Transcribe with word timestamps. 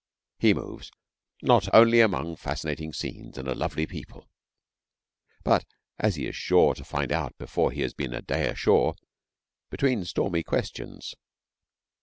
He 0.39 0.55
moves 0.55 0.89
not 1.43 1.71
only 1.75 1.99
among 2.01 2.35
fascinating 2.37 2.91
scenes 2.91 3.37
and 3.37 3.47
a 3.47 3.53
lovely 3.53 3.85
people 3.85 4.25
but, 5.43 5.63
as 5.99 6.15
he 6.15 6.25
is 6.25 6.35
sure 6.35 6.73
to 6.73 6.83
find 6.83 7.11
out 7.11 7.37
before 7.37 7.69
he 7.71 7.81
has 7.81 7.93
been 7.93 8.15
a 8.15 8.21
day 8.23 8.47
ashore, 8.49 8.95
between 9.69 10.03
stormy 10.05 10.41
questions. 10.41 11.13